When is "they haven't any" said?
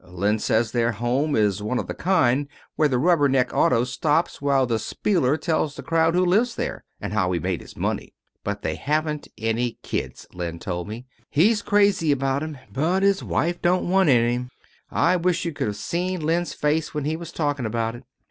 8.63-9.77